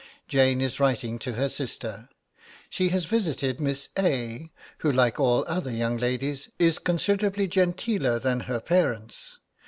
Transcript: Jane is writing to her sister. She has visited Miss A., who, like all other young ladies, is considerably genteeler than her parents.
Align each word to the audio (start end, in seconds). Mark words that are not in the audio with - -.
Jane 0.27 0.61
is 0.61 0.79
writing 0.79 1.19
to 1.19 1.33
her 1.33 1.47
sister. 1.47 2.09
She 2.71 2.89
has 2.89 3.05
visited 3.05 3.61
Miss 3.61 3.89
A., 3.99 4.49
who, 4.79 4.91
like 4.91 5.19
all 5.19 5.45
other 5.47 5.69
young 5.69 5.95
ladies, 5.97 6.49
is 6.57 6.79
considerably 6.79 7.47
genteeler 7.47 8.17
than 8.17 8.39
her 8.39 8.59
parents. 8.59 9.37